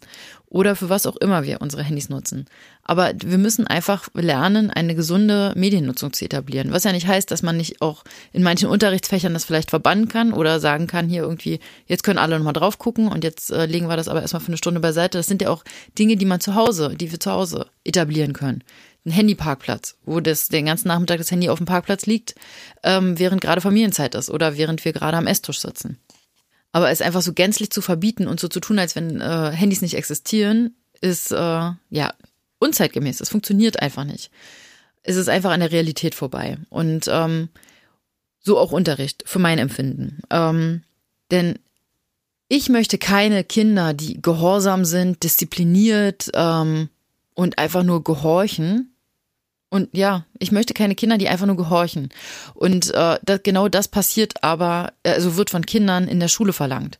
[0.48, 2.46] oder für was auch immer wir unsere Handys nutzen.
[2.84, 6.72] Aber wir müssen einfach lernen, eine gesunde Mediennutzung zu etablieren.
[6.72, 10.34] Was ja nicht heißt, dass man nicht auch in manchen Unterrichtsfächern das vielleicht verbannen kann
[10.34, 13.88] oder sagen kann, hier irgendwie, jetzt können alle nochmal drauf gucken und jetzt äh, legen
[13.88, 15.18] wir das aber erstmal für eine Stunde beiseite.
[15.18, 15.64] Das sind ja auch
[16.00, 18.64] Dinge, die man zu Hause, die wir zu Hause etablieren können
[19.06, 22.36] ein Handyparkplatz, wo das den ganzen Nachmittag das Handy auf dem Parkplatz liegt,
[22.84, 25.98] ähm, während gerade Familienzeit ist oder während wir gerade am Esstisch sitzen.
[26.72, 29.82] Aber es einfach so gänzlich zu verbieten und so zu tun, als wenn äh, Handys
[29.82, 31.36] nicht existieren, ist äh,
[31.90, 32.14] ja
[32.60, 33.22] unzeitgemäß.
[33.22, 34.32] Es funktioniert einfach nicht.
[35.04, 36.58] Es ist einfach an der Realität vorbei.
[36.70, 37.50] Und ähm,
[38.40, 40.22] so auch Unterricht, für mein Empfinden.
[40.30, 40.84] Ähm,
[41.32, 41.60] denn
[42.48, 46.90] ich möchte keine Kinder, die gehorsam sind, diszipliniert ähm,
[47.42, 48.96] und einfach nur gehorchen,
[49.74, 52.10] und ja, ich möchte keine Kinder, die einfach nur gehorchen.
[52.54, 57.00] Und äh, das, genau das passiert aber, also wird von Kindern in der Schule verlangt.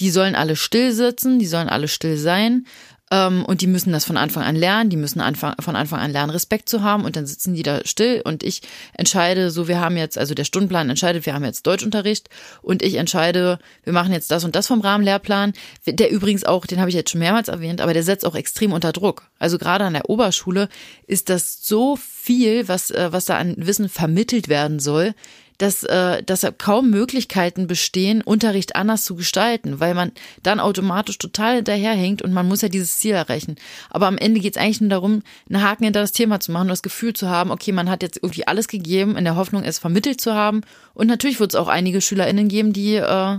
[0.00, 2.66] Die sollen alle still sitzen, die sollen alle still sein
[3.12, 6.30] und die müssen das von Anfang an lernen, die müssen Anfang, von Anfang an lernen,
[6.30, 7.04] Respekt zu haben.
[7.04, 8.22] Und dann sitzen die da still.
[8.24, 8.62] Und ich
[8.94, 12.30] entscheide, so wir haben jetzt, also der Stundenplan entscheidet, wir haben jetzt Deutschunterricht.
[12.62, 15.54] Und ich entscheide, wir machen jetzt das und das vom Rahmenlehrplan,
[15.86, 18.72] der übrigens auch, den habe ich jetzt schon mehrmals erwähnt, aber der setzt auch extrem
[18.72, 19.28] unter Druck.
[19.40, 20.68] Also gerade an der Oberschule
[21.08, 25.14] ist das so viel, was, äh, was da an Wissen vermittelt werden soll,
[25.60, 31.56] dass, äh, dass kaum Möglichkeiten bestehen, Unterricht anders zu gestalten, weil man dann automatisch total
[31.56, 33.56] hinterherhängt und man muss ja dieses Ziel erreichen.
[33.90, 36.62] Aber am Ende geht es eigentlich nur darum, einen Haken hinter das Thema zu machen
[36.62, 39.62] und das Gefühl zu haben, okay, man hat jetzt irgendwie alles gegeben, in der Hoffnung,
[39.62, 40.62] es vermittelt zu haben.
[40.94, 43.38] Und natürlich wird es auch einige SchülerInnen geben, die, äh,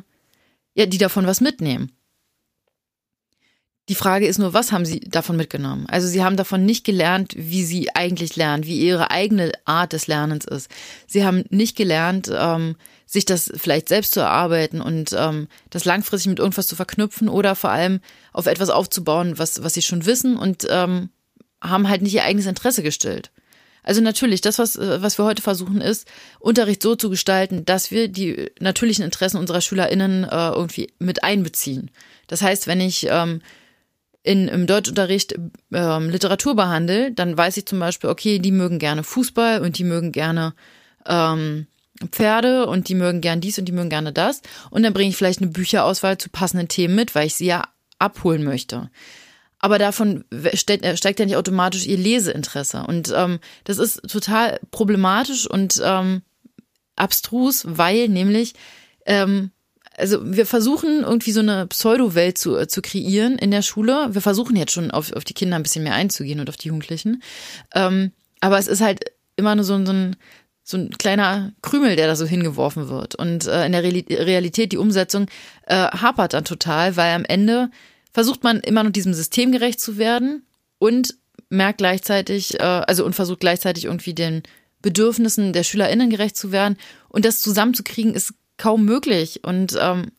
[0.76, 1.92] ja, die davon was mitnehmen.
[3.92, 5.86] Die Frage ist nur, was haben sie davon mitgenommen?
[5.90, 10.08] Also sie haben davon nicht gelernt, wie sie eigentlich lernen, wie ihre eigene Art des
[10.08, 10.72] Lernens ist.
[11.08, 16.30] Sie haben nicht gelernt, ähm, sich das vielleicht selbst zu erarbeiten und ähm, das langfristig
[16.30, 18.00] mit irgendwas zu verknüpfen oder vor allem
[18.32, 21.10] auf etwas aufzubauen, was, was sie schon wissen und ähm,
[21.62, 23.30] haben halt nicht ihr eigenes Interesse gestillt.
[23.84, 26.08] Also natürlich, das, was, was wir heute versuchen, ist,
[26.40, 31.92] Unterricht so zu gestalten, dass wir die natürlichen Interessen unserer SchülerInnen äh, irgendwie mit einbeziehen.
[32.28, 33.42] Das heißt, wenn ich ähm,
[34.24, 35.36] in, im Deutschunterricht
[35.74, 39.84] ähm, Literatur behandle, dann weiß ich zum Beispiel, okay, die mögen gerne Fußball und die
[39.84, 40.54] mögen gerne
[41.06, 41.68] ähm,
[42.12, 44.42] Pferde und die mögen gern dies und die mögen gerne das.
[44.70, 47.64] Und dann bringe ich vielleicht eine Bücherauswahl zu passenden Themen mit, weil ich sie ja
[48.00, 48.90] abholen möchte.
[49.60, 52.84] Aber davon äh, steigt ja nicht automatisch ihr Leseinteresse.
[52.88, 56.24] Und ähm, das ist total problematisch und ähm,
[56.96, 58.54] abstrus, weil nämlich
[59.06, 59.52] ähm,
[60.02, 64.10] also wir versuchen irgendwie so eine Pseudo-Welt zu, äh, zu kreieren in der Schule.
[64.12, 66.70] Wir versuchen jetzt schon auf, auf die Kinder ein bisschen mehr einzugehen und auf die
[66.70, 67.22] Jugendlichen.
[67.74, 70.16] Ähm, aber es ist halt immer nur so, so ein
[70.64, 73.16] so ein kleiner Krümel, der da so hingeworfen wird.
[73.16, 75.28] Und äh, in der Realität, die Umsetzung
[75.66, 77.72] äh, hapert dann total, weil am Ende
[78.12, 80.46] versucht man immer noch diesem System gerecht zu werden
[80.78, 81.16] und
[81.50, 84.44] merkt gleichzeitig, äh, also und versucht gleichzeitig irgendwie den
[84.82, 86.78] Bedürfnissen der SchülerInnen gerecht zu werden.
[87.10, 89.42] Und das zusammenzukriegen ist kaum möglich.
[89.44, 90.12] Und ähm,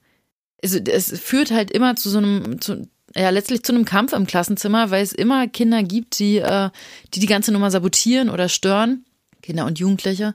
[0.58, 4.26] es, es führt halt immer zu so einem, zu, ja, letztlich zu einem Kampf im
[4.26, 6.70] Klassenzimmer, weil es immer Kinder gibt, die, äh,
[7.14, 9.04] die die ganze Nummer sabotieren oder stören.
[9.42, 10.34] Kinder und Jugendliche.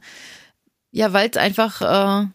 [0.92, 2.28] Ja, weil es einfach äh,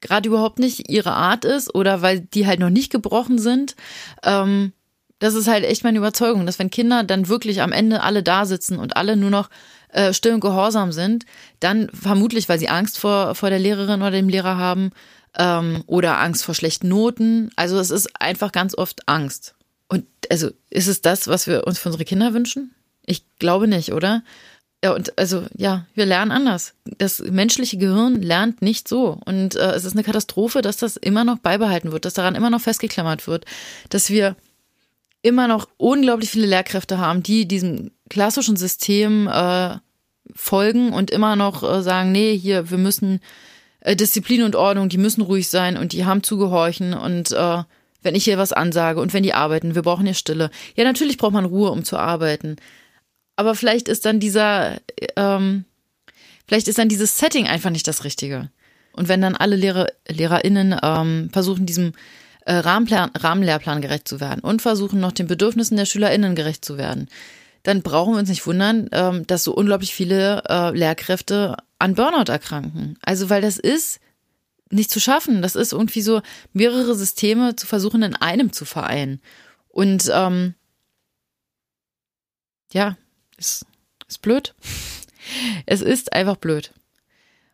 [0.00, 3.76] gerade überhaupt nicht ihre Art ist oder weil die halt noch nicht gebrochen sind.
[4.22, 4.72] Ähm,
[5.18, 8.44] das ist halt echt meine Überzeugung, dass wenn Kinder dann wirklich am Ende alle da
[8.44, 9.50] sitzen und alle nur noch
[9.92, 11.24] äh, still und gehorsam sind,
[11.60, 14.90] dann vermutlich, weil sie Angst vor, vor der Lehrerin oder dem Lehrer haben
[15.38, 17.50] ähm, oder Angst vor schlechten Noten.
[17.56, 19.54] Also es ist einfach ganz oft Angst.
[19.88, 22.74] Und also ist es das, was wir uns für unsere Kinder wünschen?
[23.04, 24.22] Ich glaube nicht, oder?
[24.84, 26.74] Ja, und also ja, wir lernen anders.
[26.84, 29.20] Das menschliche Gehirn lernt nicht so.
[29.24, 32.50] Und äh, es ist eine Katastrophe, dass das immer noch beibehalten wird, dass daran immer
[32.50, 33.44] noch festgeklammert wird,
[33.90, 34.34] dass wir
[35.22, 39.76] immer noch unglaublich viele Lehrkräfte haben, die diesem klassischen System äh,
[40.34, 43.20] folgen und immer noch äh, sagen, nee, hier, wir müssen
[43.80, 47.62] äh, Disziplin und Ordnung, die müssen ruhig sein und die haben zu gehorchen und äh,
[48.02, 50.50] wenn ich hier was ansage und wenn die arbeiten, wir brauchen hier Stille.
[50.76, 52.56] Ja, natürlich braucht man Ruhe, um zu arbeiten.
[53.36, 54.78] Aber vielleicht ist dann dieser,
[55.16, 55.64] ähm,
[56.46, 58.50] vielleicht ist dann dieses Setting einfach nicht das Richtige.
[58.92, 61.92] Und wenn dann alle Lehrer, LehrerInnen ähm, versuchen, diesem
[62.44, 67.08] äh, Rahmenlehrplan gerecht zu werden und versuchen noch den Bedürfnissen der SchülerInnen gerecht zu werden,
[67.62, 72.30] dann brauchen wir uns nicht wundern, ähm, dass so unglaublich viele äh, Lehrkräfte an Burnout
[72.30, 72.98] erkranken.
[73.02, 74.00] Also, weil das ist
[74.70, 75.42] nicht zu schaffen.
[75.42, 76.22] Das ist irgendwie so,
[76.52, 79.20] mehrere Systeme zu versuchen, in einem zu vereinen.
[79.68, 80.54] Und ähm,
[82.72, 82.96] ja,
[83.36, 83.66] ist,
[84.08, 84.54] ist blöd.
[85.66, 86.72] Es ist einfach blöd.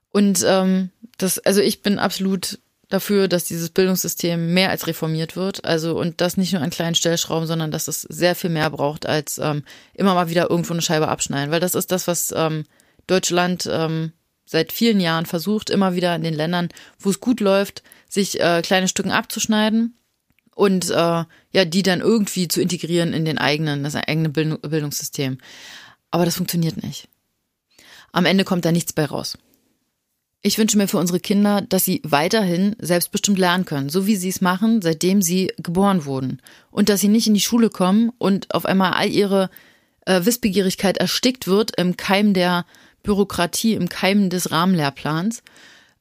[0.08, 5.64] Und ähm, das, also ich bin absolut dafür, dass dieses Bildungssystem mehr als reformiert wird.
[5.64, 9.06] Also und das nicht nur an kleinen Stellschrauben, sondern dass es sehr viel mehr braucht,
[9.06, 9.62] als ähm,
[9.94, 11.50] immer mal wieder irgendwo eine Scheibe abschneiden.
[11.50, 12.64] Weil das ist das, was ähm,
[13.06, 14.12] Deutschland ähm,
[14.46, 18.62] seit vielen Jahren versucht, immer wieder in den Ländern, wo es gut läuft, sich äh,
[18.62, 19.94] kleine Stücken abzuschneiden
[20.54, 25.38] und äh, ja, die dann irgendwie zu integrieren in den eigenen, das eigene Bildungssystem.
[26.10, 27.08] Aber das funktioniert nicht.
[28.12, 29.36] Am Ende kommt da nichts bei raus.
[30.40, 34.28] Ich wünsche mir für unsere Kinder, dass sie weiterhin selbstbestimmt lernen können, so wie sie
[34.28, 36.40] es machen, seitdem sie geboren wurden.
[36.70, 39.50] Und dass sie nicht in die Schule kommen und auf einmal all ihre
[40.06, 42.66] äh, Wissbegierigkeit erstickt wird im Keim der
[43.02, 45.42] Bürokratie, im Keim des Rahmenlehrplans,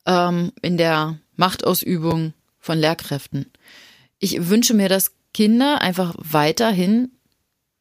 [0.06, 3.52] ähm, in der Machtausübung von Lehrkräften.
[4.19, 7.12] Ich wünsche mir, dass Kinder einfach weiterhin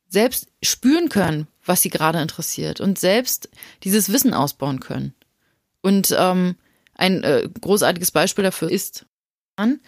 [0.09, 3.51] selbst spüren können, was sie gerade interessiert und selbst
[3.83, 5.15] dieses Wissen ausbauen können.
[5.87, 6.57] Und ähm,
[6.97, 9.07] ein äh, großartiges Beispiel dafür ist
[9.57, 9.79] Mann,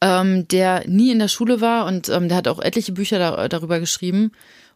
[0.00, 3.48] ähm, der nie in der Schule war und ähm, der hat auch etliche Bücher da,
[3.48, 4.30] darüber geschrieben.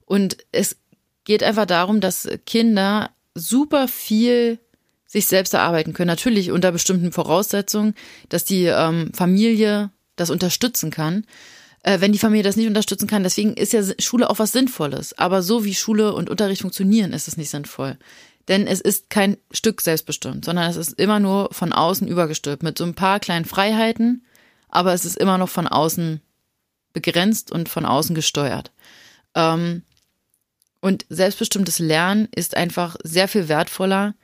[0.05, 0.77] Und es
[1.23, 4.59] geht einfach darum, dass Kinder super viel
[5.07, 6.09] sich selbst erarbeiten können.
[6.09, 7.95] Natürlich unter bestimmten Voraussetzungen,
[8.29, 11.25] dass die ähm, Familie das unterstützen kann.
[11.85, 15.17] Äh, wenn die Familie das nicht unterstützen kann, deswegen ist ja Schule auch was Sinnvolles.
[15.17, 17.97] Aber so wie Schule und Unterricht funktionieren, ist es nicht sinnvoll.
[18.49, 22.77] Denn es ist kein Stück selbstbestimmt, sondern es ist immer nur von außen übergestülpt mit
[22.77, 24.25] so ein paar kleinen Freiheiten,
[24.69, 26.21] aber es ist immer noch von außen
[26.93, 28.71] begrenzt und von außen gesteuert.
[29.35, 29.83] Ähm,
[30.81, 34.15] und selbstbestimmtes Lernen ist einfach sehr viel wertvoller,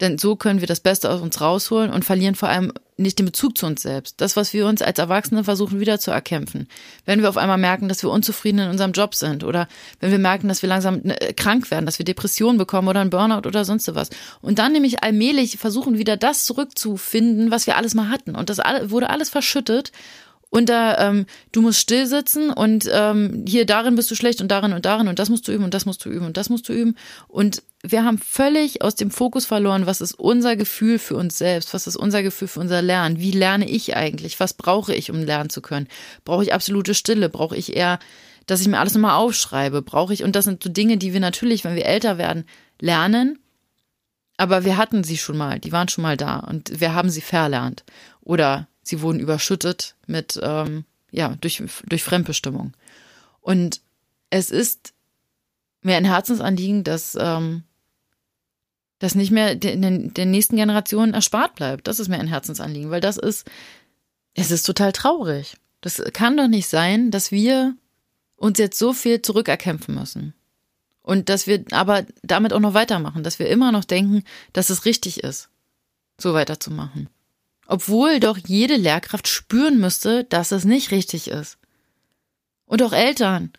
[0.00, 3.26] denn so können wir das Beste aus uns rausholen und verlieren vor allem nicht den
[3.26, 4.20] Bezug zu uns selbst.
[4.20, 6.68] Das, was wir uns als Erwachsene versuchen wieder zu erkämpfen.
[7.06, 9.68] Wenn wir auf einmal merken, dass wir unzufrieden in unserem Job sind oder
[10.00, 13.10] wenn wir merken, dass wir langsam äh, krank werden, dass wir Depressionen bekommen oder einen
[13.10, 14.10] Burnout oder sonst was.
[14.42, 18.34] Und dann nämlich allmählich versuchen wieder das zurückzufinden, was wir alles mal hatten.
[18.34, 19.92] Und das wurde alles verschüttet
[20.50, 24.48] und da, ähm, du musst still sitzen und ähm, hier darin bist du schlecht und
[24.48, 26.50] darin und darin und das musst du üben und das musst du üben und das
[26.50, 26.96] musst du üben.
[27.28, 31.72] Und wir haben völlig aus dem Fokus verloren, was ist unser Gefühl für uns selbst,
[31.72, 35.22] was ist unser Gefühl für unser Lernen, wie lerne ich eigentlich, was brauche ich, um
[35.22, 35.86] lernen zu können?
[36.24, 37.28] Brauche ich absolute Stille?
[37.28, 38.00] Brauche ich eher,
[38.46, 39.82] dass ich mir alles nochmal aufschreibe?
[39.82, 42.44] Brauche ich, und das sind so Dinge, die wir natürlich, wenn wir älter werden,
[42.80, 43.38] lernen,
[44.36, 47.20] aber wir hatten sie schon mal, die waren schon mal da und wir haben sie
[47.20, 47.84] verlernt.
[48.22, 52.72] Oder Sie wurden überschüttet mit, ähm, ja, durch, durch Fremdbestimmung.
[53.40, 53.80] Und
[54.30, 54.92] es ist
[55.82, 57.64] mir ein Herzensanliegen, dass ähm,
[58.98, 61.88] das nicht mehr den, den nächsten Generationen erspart bleibt.
[61.88, 63.50] Das ist mir ein Herzensanliegen, weil das ist,
[64.34, 65.56] es ist total traurig.
[65.80, 67.74] Das kann doch nicht sein, dass wir
[68.36, 70.34] uns jetzt so viel zurückerkämpfen müssen.
[71.02, 74.84] Und dass wir aber damit auch noch weitermachen, dass wir immer noch denken, dass es
[74.84, 75.48] richtig ist,
[76.18, 77.08] so weiterzumachen
[77.70, 81.56] obwohl doch jede Lehrkraft spüren müsste, dass es nicht richtig ist.
[82.66, 83.52] Und auch Eltern,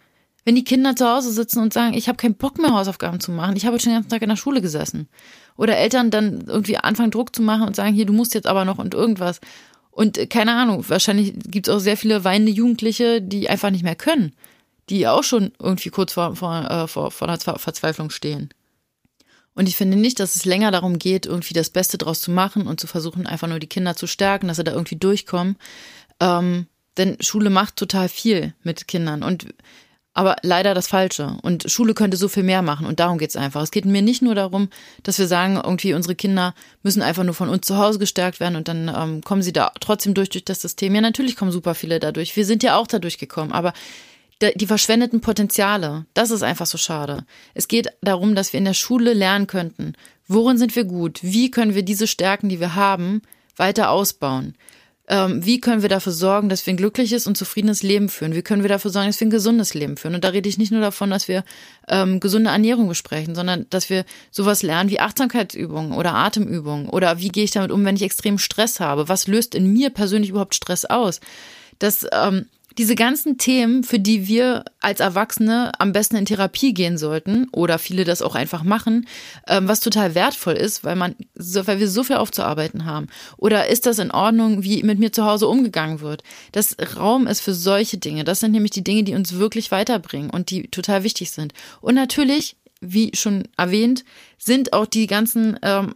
[0.43, 3.31] wenn die Kinder zu Hause sitzen und sagen, ich habe keinen Bock mehr Hausaufgaben zu
[3.31, 5.07] machen, ich habe schon den ganzen Tag in der Schule gesessen.
[5.55, 8.65] Oder Eltern dann irgendwie anfangen Druck zu machen und sagen, hier, du musst jetzt aber
[8.65, 9.39] noch und irgendwas.
[9.91, 13.83] Und äh, keine Ahnung, wahrscheinlich gibt es auch sehr viele weinende Jugendliche, die einfach nicht
[13.83, 14.33] mehr können,
[14.89, 18.49] die auch schon irgendwie kurz vor, vor, äh, vor, vor einer Verzweiflung stehen.
[19.53, 22.67] Und ich finde nicht, dass es länger darum geht, irgendwie das Beste draus zu machen
[22.67, 25.57] und zu versuchen, einfach nur die Kinder zu stärken, dass sie da irgendwie durchkommen.
[26.19, 29.47] Ähm, denn Schule macht total viel mit Kindern und
[30.13, 31.37] aber leider das Falsche.
[31.41, 33.61] Und Schule könnte so viel mehr machen und darum geht's einfach.
[33.61, 34.69] Es geht mir nicht nur darum,
[35.03, 38.57] dass wir sagen, irgendwie unsere Kinder müssen einfach nur von uns zu Hause gestärkt werden
[38.57, 40.93] und dann ähm, kommen sie da trotzdem durch durch das System.
[40.95, 42.35] Ja, natürlich kommen super viele dadurch.
[42.35, 43.73] Wir sind ja auch dadurch gekommen, aber
[44.41, 47.25] die verschwendeten Potenziale, das ist einfach so schade.
[47.53, 49.93] Es geht darum, dass wir in der Schule lernen könnten,
[50.27, 53.21] worin sind wir gut, wie können wir diese Stärken, die wir haben,
[53.55, 54.55] weiter ausbauen.
[55.07, 58.33] Ähm, wie können wir dafür sorgen, dass wir ein glückliches und zufriedenes Leben führen?
[58.33, 60.15] Wie können wir dafür sorgen, dass wir ein gesundes Leben führen?
[60.15, 61.43] Und da rede ich nicht nur davon, dass wir
[61.89, 67.27] ähm, gesunde Ernährung besprechen, sondern dass wir sowas lernen wie Achtsamkeitsübungen oder Atemübungen oder wie
[67.27, 69.09] gehe ich damit um, wenn ich extrem Stress habe?
[69.09, 71.19] Was löst in mir persönlich überhaupt Stress aus?
[71.79, 72.45] Das ähm,
[72.77, 77.79] diese ganzen Themen, für die wir als Erwachsene am besten in Therapie gehen sollten oder
[77.79, 79.07] viele das auch einfach machen,
[79.47, 83.07] ähm, was total wertvoll ist, weil man, weil wir so viel aufzuarbeiten haben.
[83.37, 86.23] Oder ist das in Ordnung, wie mit mir zu Hause umgegangen wird?
[86.51, 88.23] Das Raum ist für solche Dinge.
[88.23, 91.53] Das sind nämlich die Dinge, die uns wirklich weiterbringen und die total wichtig sind.
[91.81, 94.05] Und natürlich, wie schon erwähnt,
[94.37, 95.95] sind auch die ganzen ähm,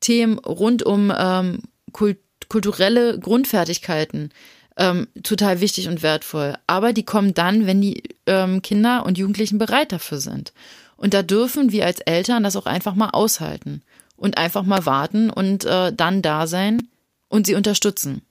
[0.00, 1.62] Themen rund um ähm,
[1.92, 4.30] kult kulturelle Grundfertigkeiten
[4.76, 6.54] ähm, total wichtig und wertvoll.
[6.66, 10.52] Aber die kommen dann, wenn die ähm, Kinder und Jugendlichen bereit dafür sind.
[10.96, 13.82] Und da dürfen wir als Eltern das auch einfach mal aushalten.
[14.22, 16.88] und einfach mal warten und äh, dann da sein
[17.28, 18.22] und sie unterstützen.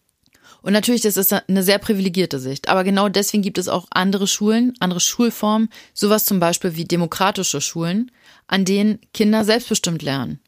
[0.61, 2.69] Und natürlich, das ist eine sehr privilegierte Sicht.
[2.69, 7.59] Aber genau deswegen gibt es auch andere Schulen, andere Schulformen, sowas zum Beispiel wie demokratische
[7.59, 8.09] Schulen,
[8.47, 10.39] an denen Kinder selbstbestimmt lernen.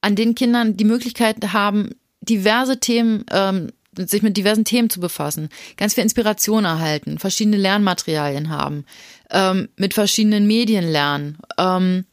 [0.00, 5.48] An denen Kindern die Möglichkeit haben, diverse Themen, ähm, sich mit diversen Themen zu befassen,
[5.76, 8.84] ganz viel Inspiration erhalten, verschiedene Lernmaterialien haben,
[9.30, 12.04] ähm, mit verschiedenen Medien lernen ähm,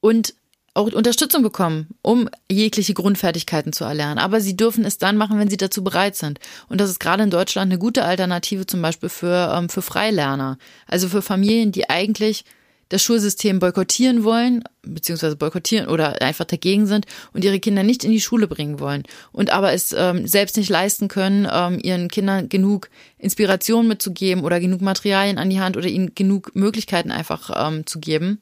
[0.00, 0.34] und
[0.74, 4.18] auch Unterstützung bekommen, um jegliche Grundfertigkeiten zu erlernen.
[4.18, 6.38] Aber sie dürfen es dann machen, wenn sie dazu bereit sind.
[6.68, 10.58] Und das ist gerade in Deutschland eine gute Alternative zum Beispiel für, ähm, für Freilerner.
[10.86, 12.44] Also für Familien, die eigentlich
[12.88, 18.12] das Schulsystem boykottieren wollen, beziehungsweise boykottieren oder einfach dagegen sind und ihre Kinder nicht in
[18.12, 22.48] die Schule bringen wollen und aber es ähm, selbst nicht leisten können, ähm, ihren Kindern
[22.48, 27.86] genug Inspiration mitzugeben oder genug Materialien an die Hand oder ihnen genug Möglichkeiten einfach ähm,
[27.86, 28.40] zu geben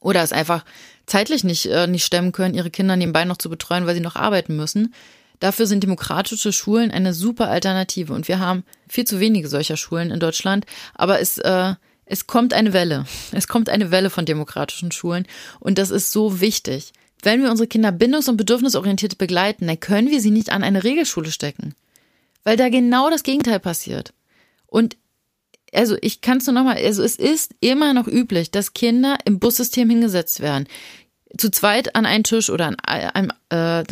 [0.00, 0.64] oder es einfach
[1.06, 4.16] zeitlich nicht, äh, nicht stemmen können, ihre Kinder nebenbei noch zu betreuen, weil sie noch
[4.16, 4.94] arbeiten müssen.
[5.40, 8.12] Dafür sind demokratische Schulen eine super Alternative.
[8.12, 10.64] Und wir haben viel zu wenige solcher Schulen in Deutschland.
[10.94, 11.74] Aber es, äh,
[12.06, 13.06] es kommt eine Welle.
[13.32, 15.26] Es kommt eine Welle von demokratischen Schulen.
[15.60, 16.92] Und das ist so wichtig.
[17.22, 20.84] Wenn wir unsere Kinder bindungs- und bedürfnisorientiert begleiten, dann können wir sie nicht an eine
[20.84, 21.74] Regelschule stecken.
[22.42, 24.12] Weil da genau das Gegenteil passiert.
[24.66, 24.96] Und
[25.72, 29.38] also ich kann es nur nochmal, also es ist immer noch üblich, dass Kinder im
[29.38, 30.68] Bussystem hingesetzt werden.
[31.36, 33.82] Zu zweit an einen Tisch oder an einem, äh,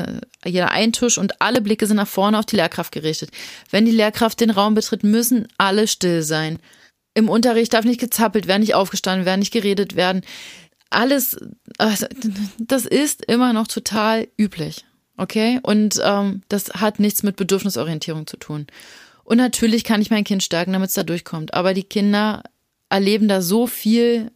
[0.45, 3.31] jeder einen Tisch und alle Blicke sind nach vorne auf die Lehrkraft gerichtet.
[3.71, 6.61] Wenn die Lehrkraft den Raum betritt, müssen alle still sein.
[7.15, 10.23] Im Unterricht darf nicht gezappelt werden, nicht aufgestanden werden, nicht geredet werden.
[10.91, 11.37] Alles,
[11.79, 12.07] also,
[12.59, 14.85] das ist immer noch total üblich.
[15.17, 15.61] Okay?
[15.63, 18.67] Und ähm, das hat nichts mit Bedürfnisorientierung zu tun.
[19.25, 21.55] Und natürlich kann ich mein Kind stärken, damit es da durchkommt.
[21.55, 22.43] Aber die Kinder
[22.89, 24.31] erleben da so viel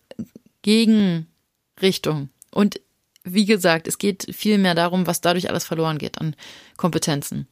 [0.63, 2.31] Gegenrichtung.
[2.51, 2.81] Und
[3.25, 6.37] wie gesagt, es geht viel mehr darum, was dadurch alles verloren geht an
[6.77, 7.49] Kompetenzen,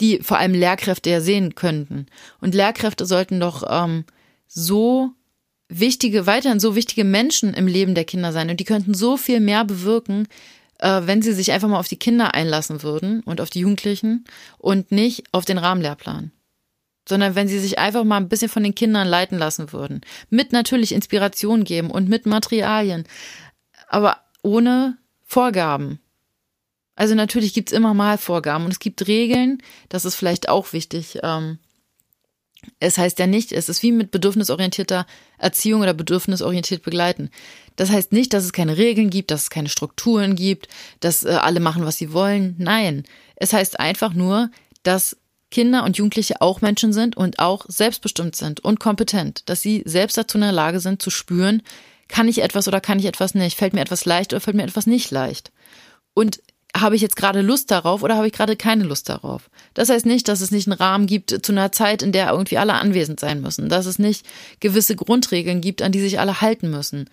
[0.00, 2.06] die vor allem Lehrkräfte ja sehen könnten.
[2.40, 4.04] Und Lehrkräfte sollten doch ähm,
[4.46, 5.10] so
[5.68, 8.50] wichtige, weiterhin so wichtige Menschen im Leben der Kinder sein.
[8.50, 10.28] Und die könnten so viel mehr bewirken,
[10.78, 14.24] äh, wenn sie sich einfach mal auf die Kinder einlassen würden und auf die Jugendlichen
[14.58, 16.32] und nicht auf den Rahmenlehrplan
[17.08, 20.00] sondern wenn sie sich einfach mal ein bisschen von den Kindern leiten lassen würden.
[20.28, 23.04] Mit natürlich Inspiration geben und mit Materialien,
[23.88, 26.00] aber ohne Vorgaben.
[26.96, 31.18] Also natürlich gibt's immer mal Vorgaben und es gibt Regeln, das ist vielleicht auch wichtig.
[31.22, 31.58] Ähm,
[32.80, 35.06] es heißt ja nicht, es ist wie mit bedürfnisorientierter
[35.38, 37.30] Erziehung oder bedürfnisorientiert begleiten.
[37.76, 40.68] Das heißt nicht, dass es keine Regeln gibt, dass es keine Strukturen gibt,
[41.00, 42.54] dass äh, alle machen, was sie wollen.
[42.58, 43.04] Nein,
[43.36, 44.50] es heißt einfach nur,
[44.82, 45.16] dass
[45.50, 50.18] Kinder und Jugendliche auch Menschen sind und auch selbstbestimmt sind und kompetent, dass sie selbst
[50.18, 51.62] dazu in der Lage sind zu spüren,
[52.08, 54.64] kann ich etwas oder kann ich etwas nicht, fällt mir etwas leicht oder fällt mir
[54.64, 55.52] etwas nicht leicht.
[56.14, 56.40] Und
[56.80, 59.50] habe ich jetzt gerade Lust darauf oder habe ich gerade keine Lust darauf?
[59.74, 62.58] Das heißt nicht, dass es nicht einen Rahmen gibt zu einer Zeit, in der irgendwie
[62.58, 64.26] alle anwesend sein müssen, dass es nicht
[64.60, 67.08] gewisse Grundregeln gibt, an die sich alle halten müssen,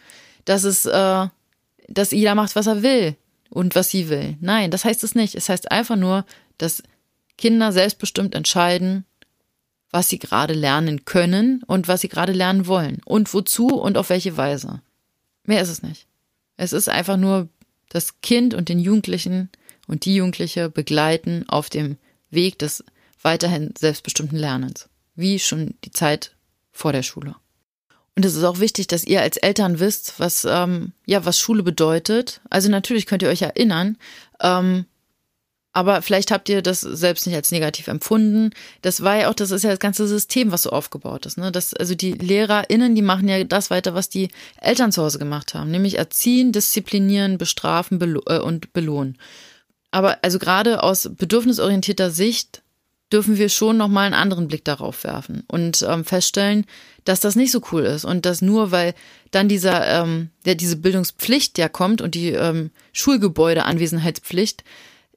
[0.46, 1.28] dass es, äh,
[1.88, 3.16] dass jeder macht, was er will
[3.50, 4.38] und was sie will.
[4.42, 5.36] Nein, das heißt es nicht.
[5.36, 6.26] Es heißt einfach nur,
[6.58, 6.84] dass
[7.38, 9.06] Kinder selbstbestimmt entscheiden,
[9.92, 14.10] was sie gerade lernen können und was sie gerade lernen wollen und wozu und auf
[14.10, 14.82] welche Weise.
[15.46, 16.08] Mehr ist es nicht.
[16.58, 17.50] Es ist einfach nur
[17.94, 19.50] das Kind und den Jugendlichen
[19.88, 21.98] und die Jugendliche begleiten auf dem
[22.32, 22.84] Weg des
[23.22, 26.36] weiterhin selbstbestimmten Lernens, wie schon die Zeit
[26.72, 27.36] vor der Schule.
[28.16, 31.64] Und es ist auch wichtig, dass ihr als Eltern wisst, was ähm, ja was Schule
[31.64, 32.42] bedeutet.
[32.50, 33.98] Also natürlich könnt ihr euch erinnern,
[34.42, 34.86] ähm,
[35.74, 38.52] aber vielleicht habt ihr das selbst nicht als negativ empfunden.
[38.84, 41.38] Das war ja auch, das ist ja das ganze System, was so aufgebaut ist.
[41.38, 41.52] Ne?
[41.52, 44.30] Das, also die LehrerInnen, die machen ja das weiter, was die
[44.62, 49.18] Eltern zu Hause gemacht haben, nämlich erziehen, disziplinieren, bestrafen belo äh, und belohnen.
[49.90, 52.62] Aber also gerade aus bedürfnisorientierter Sicht
[53.12, 56.66] dürfen wir schon nochmal einen anderen Blick darauf werfen und ähm, feststellen,
[57.06, 58.94] dass das nicht so cool ist und dass nur weil
[59.32, 64.64] dann dieser, ähm, ja, diese Bildungspflicht ja kommt und die ähm, Schulgebäudeanwesenheitspflicht,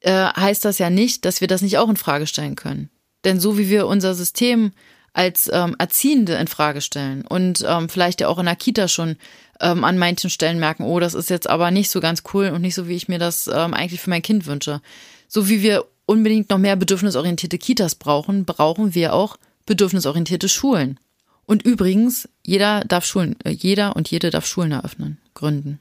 [0.01, 2.91] äh, heißt das ja nicht, dass wir das nicht auch in Frage stellen können.
[3.25, 4.73] Denn so wie wir unser System
[5.13, 9.17] als ähm, Erziehende in Frage stellen und ähm, vielleicht ja auch in der Kita schon
[9.61, 12.61] ähm, an manchen Stellen merken, oh, das ist jetzt aber nicht so ganz cool und
[12.61, 14.83] nicht so, wie ich mir das ähm, eigentlich für mein Kind wünsche.
[15.27, 21.01] So wie wir unbedingt noch mehr bedürfnisorientierte Kitas brauchen, brauchen wir auch bedürfnisorientierte Schulen.
[21.47, 25.81] Und übrigens, jeder darf Schulen, äh, jeder und jede darf Schulen eröffnen, gründen,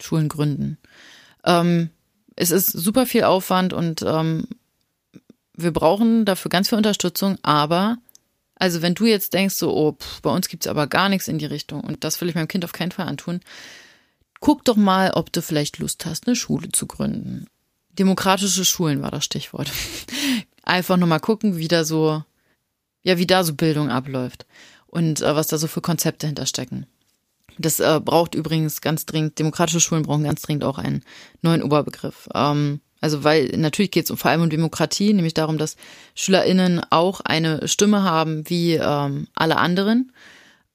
[0.00, 0.78] Schulen gründen.
[1.44, 1.90] Ähm,
[2.40, 4.48] es ist super viel Aufwand und ähm,
[5.52, 7.98] wir brauchen dafür ganz viel Unterstützung, aber
[8.54, 11.38] also wenn du jetzt denkst, so, oh, pff, bei uns gibt's aber gar nichts in
[11.38, 13.40] die Richtung und das will ich meinem Kind auf keinen Fall antun,
[14.40, 17.46] guck doch mal, ob du vielleicht Lust hast, eine Schule zu gründen.
[17.98, 19.70] Demokratische Schulen war das Stichwort.
[20.62, 22.24] Einfach nur mal gucken, wie da so,
[23.02, 24.46] ja, wie da so Bildung abläuft
[24.86, 26.86] und äh, was da so für Konzepte hinterstecken.
[27.60, 31.04] Das äh, braucht übrigens ganz dringend, demokratische Schulen brauchen ganz dringend auch einen
[31.42, 32.28] neuen Oberbegriff.
[32.34, 35.76] Ähm, also weil natürlich geht es vor allem um Demokratie, nämlich darum, dass
[36.14, 40.12] SchülerInnen auch eine Stimme haben wie ähm, alle anderen.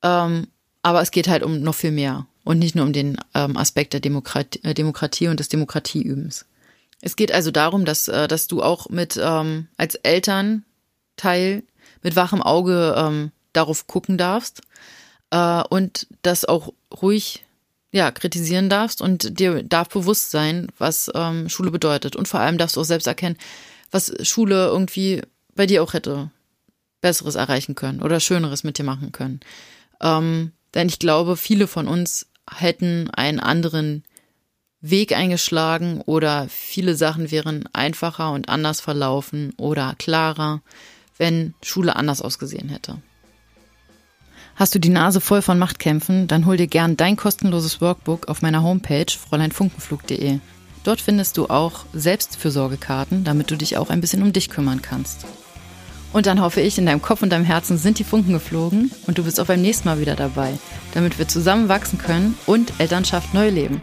[0.03, 0.47] Ähm,
[0.83, 3.93] aber es geht halt um noch viel mehr und nicht nur um den ähm, Aspekt
[3.93, 6.45] der Demokratie, äh, Demokratie und des Demokratieübens.
[7.01, 11.63] Es geht also darum, dass, äh, dass du auch mit ähm, als Elternteil
[12.03, 14.61] mit wachem Auge ähm, darauf gucken darfst
[15.35, 17.45] äh, und das auch ruhig
[17.91, 22.15] ja, kritisieren darfst und dir darf bewusst sein, was ähm, Schule bedeutet.
[22.15, 23.37] Und vor allem darfst du auch selbst erkennen,
[23.91, 25.21] was Schule irgendwie
[25.55, 26.29] bei dir auch hätte
[27.01, 29.39] Besseres erreichen können oder Schöneres mit dir machen können.
[30.01, 34.03] Ähm, denn ich glaube, viele von uns hätten einen anderen
[34.81, 40.61] Weg eingeschlagen oder viele Sachen wären einfacher und anders verlaufen oder klarer,
[41.17, 43.01] wenn Schule anders ausgesehen hätte.
[44.55, 48.41] Hast du die Nase voll von Machtkämpfen, dann hol dir gern dein kostenloses Workbook auf
[48.41, 50.39] meiner Homepage fräuleinfunkenflug.de.
[50.85, 55.25] Dort findest du auch Selbstfürsorgekarten, damit du dich auch ein bisschen um dich kümmern kannst.
[56.13, 59.17] Und dann hoffe ich, in deinem Kopf und deinem Herzen sind die Funken geflogen und
[59.17, 60.53] du bist auch beim nächsten Mal wieder dabei,
[60.93, 63.81] damit wir zusammen wachsen können und Elternschaft neu leben.